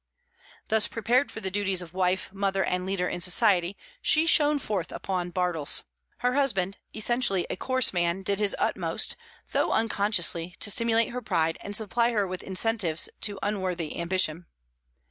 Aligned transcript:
Thus 0.69 0.87
prepared 0.87 1.31
for 1.31 1.41
the 1.41 1.51
duties 1.51 1.83
of 1.83 1.93
wife, 1.93 2.33
mother, 2.33 2.63
and 2.63 2.87
leader 2.87 3.07
in 3.07 3.21
society, 3.21 3.77
she 4.01 4.25
shone 4.25 4.57
forth 4.57 4.91
upon 4.91 5.29
Bartles. 5.29 5.83
Her 6.21 6.33
husband, 6.33 6.79
essentially 6.95 7.45
a 7.51 7.55
coarse 7.55 7.93
man, 7.93 8.23
did 8.23 8.39
his 8.39 8.55
utmost, 8.57 9.15
though 9.51 9.71
unconsciously, 9.71 10.55
to 10.59 10.71
stimulate 10.71 11.09
her 11.09 11.21
pride 11.21 11.59
and 11.61 11.75
supply 11.75 12.13
her 12.13 12.25
with 12.25 12.41
incentives 12.41 13.09
to 13.21 13.37
unworthy 13.43 13.95
ambition. 13.95 14.47